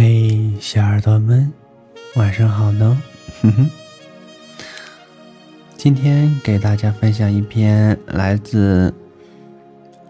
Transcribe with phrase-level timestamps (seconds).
[0.00, 1.52] 嘿，小耳朵们，
[2.14, 3.02] 晚上好呢！
[3.42, 3.68] 哼哼，
[5.76, 8.94] 今天给大家分享一篇来自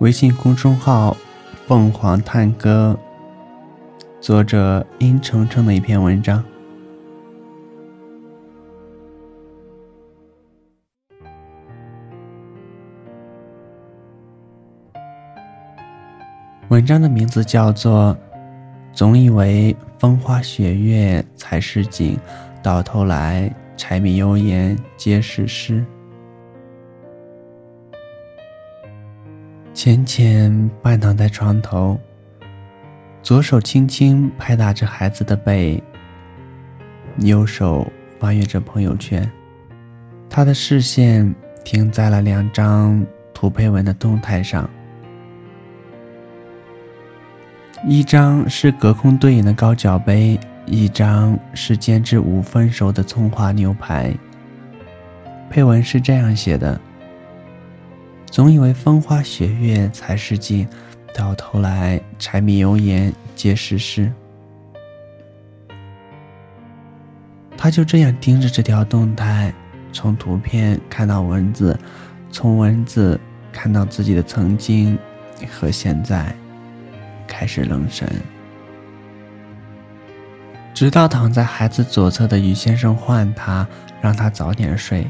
[0.01, 1.16] 微信公众号
[1.66, 2.98] “凤凰探歌”
[4.20, 6.45] 作者殷程程的一篇文章。
[16.69, 18.14] 文章的名字叫做。
[18.98, 22.19] 总以为风花雪月才是景，
[22.61, 25.84] 到头来柴米油盐皆是诗。
[29.73, 31.97] 浅浅半躺在床头，
[33.23, 35.80] 左手轻轻拍打着孩子的背，
[37.19, 37.87] 右手
[38.19, 39.30] 翻阅着朋友圈。
[40.28, 41.33] 他的视线
[41.65, 44.69] 停在了两张图配文的动态上。
[47.87, 54.12] 一张是隔空对饮的高脚杯，一张是煎至五分熟的葱花牛排。
[55.48, 56.79] 配文是这样写的
[58.31, 60.69] ：“总以为风花雪月才是景，
[61.15, 64.12] 到头来柴米油盐皆是诗。”
[67.56, 69.55] 他就这样盯着这条动态，
[69.93, 71.79] 从图片看到文字，
[72.31, 73.19] 从文字
[73.53, 74.99] 看到自己的曾经
[75.51, 76.34] 和现在。
[77.29, 78.09] 开始愣神，
[80.75, 83.65] 直到躺在孩子左侧的于先生唤他，
[84.01, 85.09] 让他早点睡，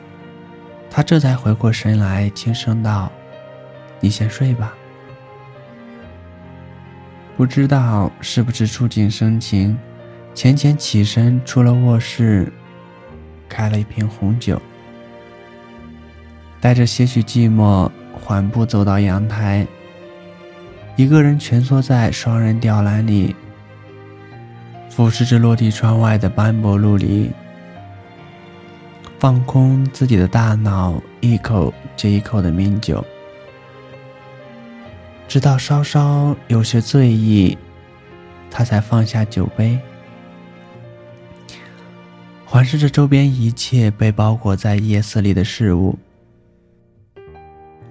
[0.91, 3.11] 他这才回过神来，轻声道
[4.01, 4.75] ：“你先睡吧。”
[7.39, 9.79] 不知道是不是触景生情，
[10.35, 12.53] 浅浅起身出了卧室，
[13.49, 14.61] 开了一瓶红酒，
[16.61, 19.65] 带着些许寂寞，缓步走到阳台。
[20.99, 23.37] 一个人蜷缩在双人吊篮里，
[24.91, 27.31] 俯视着落地窗外的斑驳陆离，
[29.17, 33.05] 放空自己的大脑，一口接一口的抿酒，
[35.29, 37.57] 直到稍稍有些醉意，
[38.51, 39.79] 他才放下酒杯，
[42.45, 45.97] 环视着周边一切被包裹在夜色里的事物，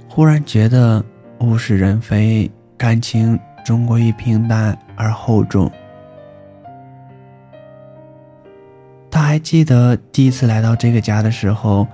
[0.09, 1.01] 忽然觉得
[1.39, 2.51] 物是人非。
[2.77, 5.71] 感情终归于平淡而厚重。
[9.09, 11.87] 他还记得第一次来到这个家的时候，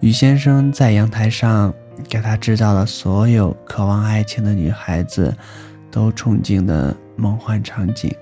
[0.00, 1.74] 于先生在阳台上
[2.08, 5.36] 给他制造了所有渴望爱情的女孩子
[5.90, 8.14] 都憧憬的梦幻场景。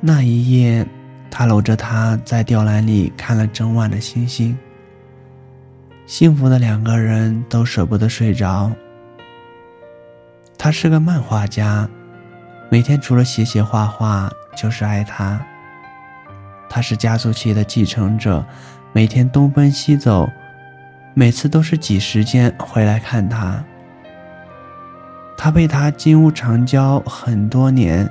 [0.00, 0.84] 那一夜，
[1.30, 4.58] 他搂着她在吊篮里看了整晚的星星。
[6.06, 8.72] 幸福的两个人都舍不得睡着。
[10.62, 11.88] 他是个漫画家，
[12.68, 15.40] 每天除了写写画画就是爱他。
[16.68, 18.44] 他是加速器的继承者，
[18.92, 20.28] 每天东奔西走，
[21.14, 23.64] 每次都是挤时间回来看他。
[25.34, 28.06] 他被他金屋藏娇很多年，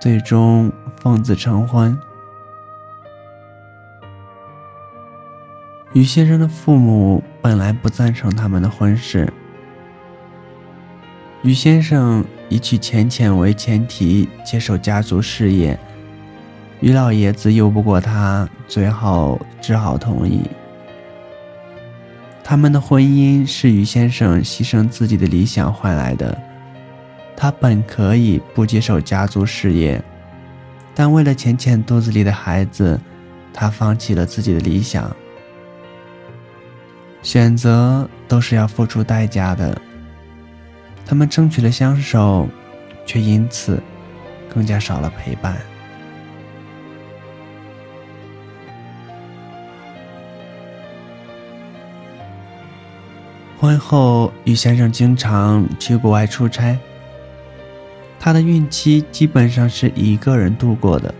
[0.00, 1.96] 最终奉子成婚。
[5.92, 9.32] 于先生的父母本来不赞成他们的婚事。
[11.42, 15.78] 于先生以娶浅浅为前提接手家族事业，
[16.80, 20.42] 于老爷子拗不过他，最后只好同意。
[22.42, 26.36] 他们的婚姻是于先生牺牲自己的理想换来的。
[27.36, 30.02] 他本可以不接手家族事业，
[30.94, 32.98] 但为了浅浅肚子里的孩子，
[33.52, 35.14] 他放弃了自己的理想。
[37.22, 39.80] 选择都是要付出代价的。
[41.08, 42.46] 他们争取了相守，
[43.06, 43.82] 却因此
[44.52, 45.56] 更加少了陪伴。
[53.58, 56.78] 婚后，于先生经常去国外出差，
[58.20, 61.12] 他的孕期基本上是一个人度过的。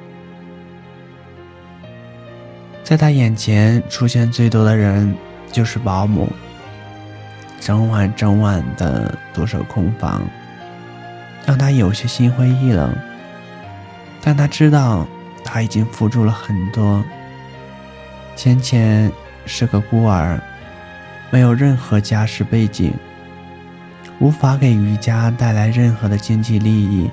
[2.84, 5.16] 在他眼前出现最多的人
[5.50, 6.28] 就是保姆。
[7.60, 10.22] 整晚整晚的独守空房，
[11.46, 12.94] 让他有些心灰意冷。
[14.20, 15.06] 但他知道，
[15.44, 17.02] 他已经付出了很多。
[18.36, 19.10] 浅浅
[19.46, 20.40] 是个孤儿，
[21.30, 22.92] 没有任何家世背景，
[24.20, 27.10] 无法给余家带来任何的经济利益，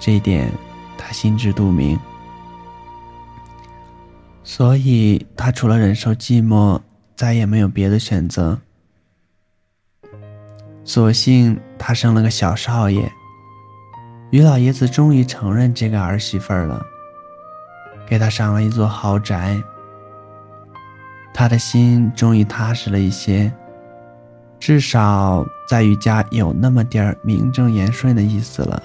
[0.00, 0.50] 这一点
[0.98, 1.98] 他心知肚明。
[4.42, 6.80] 所以，他除了忍受寂寞，
[7.16, 8.58] 再也没有别的选择。
[10.84, 13.10] 所幸他生了个小少爷，
[14.30, 16.84] 于老爷子终于承认这个儿媳妇了，
[18.06, 19.60] 给她上了一座豪宅。
[21.32, 23.50] 他的心终于踏实了一些，
[24.60, 28.80] 至少在于家有那么点儿名正言顺的意思了。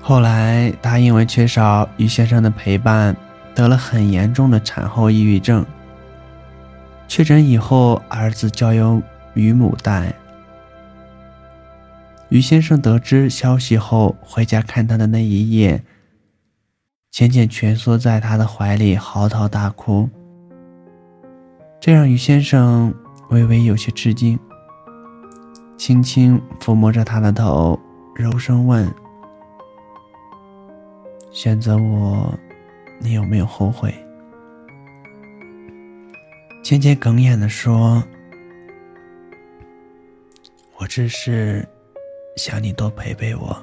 [0.00, 3.16] 后来，他因为缺少于先生的陪伴，
[3.54, 5.64] 得了很严重的产后抑郁症。
[7.06, 9.02] 确诊以后，儿子交由
[9.34, 10.14] 于母带。
[12.30, 15.82] 于先生得知消息后，回家看他的那一夜。
[17.10, 20.08] 浅浅蜷缩在他的怀里，嚎啕大哭。
[21.78, 22.94] 这让于先生
[23.28, 24.38] 微微有些吃惊，
[25.76, 27.78] 轻轻抚摸着他的头，
[28.14, 28.90] 柔声问
[31.30, 32.32] ：“选择我，
[32.98, 33.94] 你有没有后悔？”
[36.62, 38.02] 浅浅哽咽的说
[40.78, 41.66] ：“我只是
[42.36, 43.56] 想你多陪陪我。”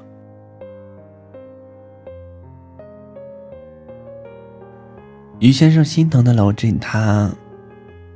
[5.40, 7.30] 于先生心疼的搂紧她，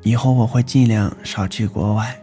[0.03, 2.15] 以后我会尽量少去国外。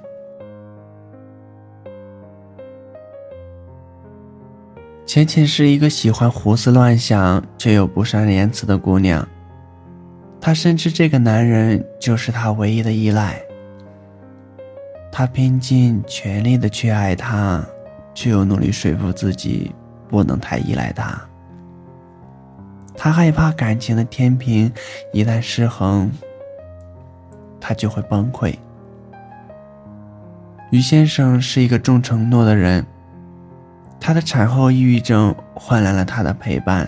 [5.07, 9.27] 浅浅是一个喜欢胡思乱想却又不善言辞的姑娘，
[10.41, 13.39] 她深知这个男人就是她唯一的依赖。
[15.11, 17.63] 她拼尽全力的去爱他，
[18.13, 19.71] 却又努力说服自己
[20.09, 21.21] 不能太依赖他。
[22.95, 24.71] 他害怕感情的天平
[25.11, 26.11] 一旦失衡，
[27.59, 28.53] 他就会崩溃。
[30.69, 32.85] 于先生是一个重承诺的人，
[33.99, 36.87] 他的产后抑郁症换来了他的陪伴，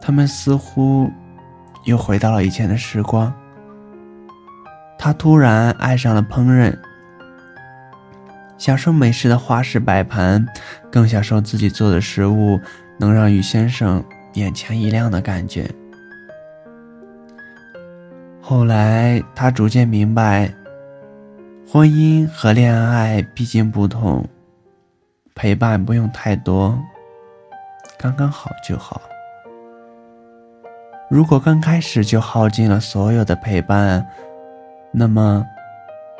[0.00, 1.10] 他们似乎
[1.88, 3.32] 又回到了以前的时光。
[4.98, 6.76] 他突然爱上了烹饪，
[8.58, 10.46] 享受美食的花式摆盘，
[10.92, 12.60] 更享受自己做的食物
[12.98, 14.04] 能让于先生。
[14.34, 15.68] 眼前一亮的感觉。
[18.40, 20.52] 后来，他逐渐明白，
[21.66, 24.24] 婚姻和恋爱毕竟不同，
[25.34, 26.78] 陪伴不用太多，
[27.98, 29.00] 刚刚好就好。
[31.10, 34.06] 如果刚开始就耗尽了所有的陪伴，
[34.92, 35.42] 那么，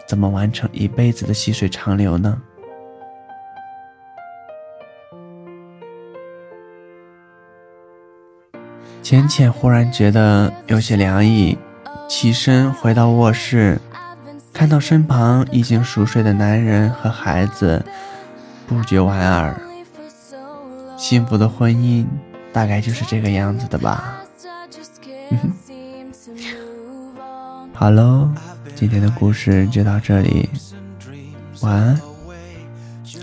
[0.06, 2.40] 怎么完成一辈子的细水长流呢？
[9.02, 11.58] 浅浅忽然觉得有些凉意，
[12.08, 13.78] 起身回到卧室，
[14.54, 17.84] 看到身旁已经熟睡的男人和孩子，
[18.66, 19.54] 不觉莞尔。
[20.96, 22.06] 幸福的婚姻
[22.54, 24.14] 大概就是这个样子的吧。
[25.30, 25.52] 嗯
[27.74, 28.28] 好喽，
[28.74, 30.48] 今天的故事就到这里，
[31.60, 32.00] 晚安。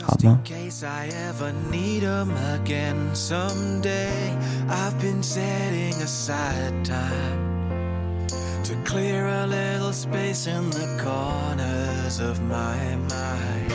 [0.01, 0.39] 好吗
[0.83, 2.29] ？I ever need them
[2.63, 4.33] again someday.
[4.69, 8.27] I've been setting aside time
[8.63, 13.71] to clear a little space in the corners of my mind.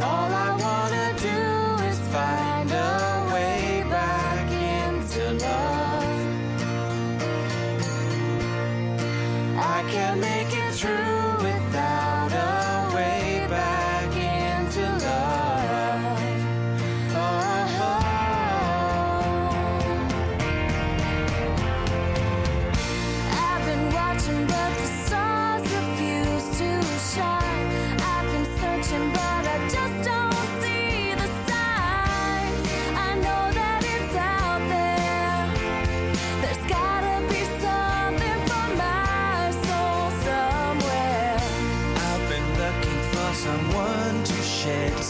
[0.00, 0.45] All I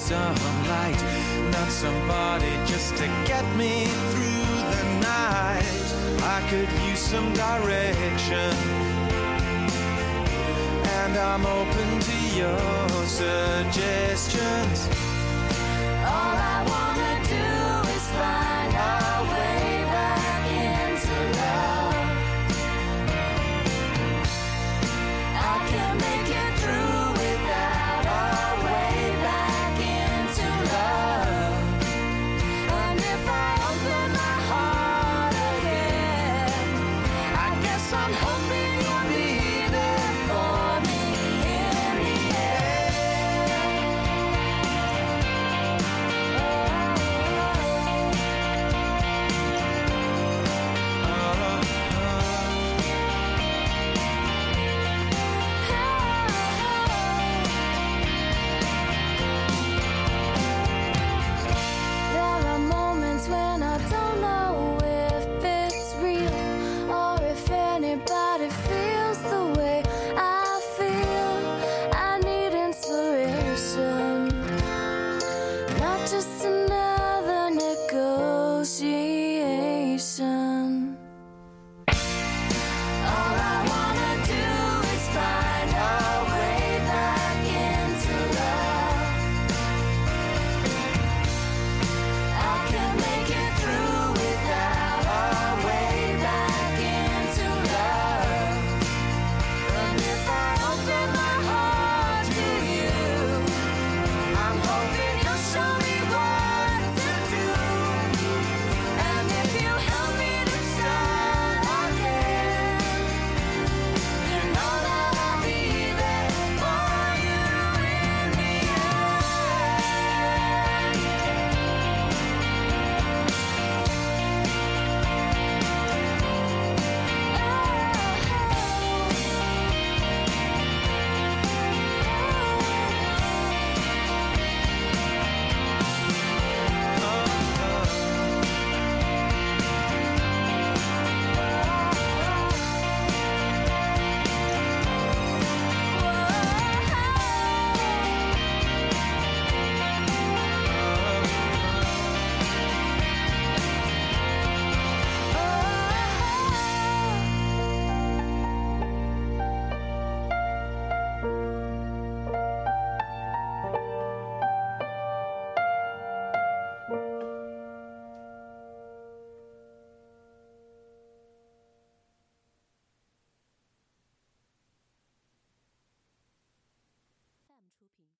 [0.06, 0.36] some
[0.68, 1.02] light,
[1.50, 5.86] not somebody just to get me through the night.
[6.22, 8.54] I could use some direction,
[11.00, 14.88] and I'm open to your suggestions.
[16.06, 16.95] All I want.